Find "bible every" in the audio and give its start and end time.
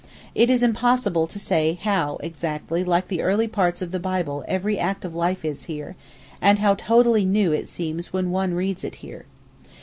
3.99-4.79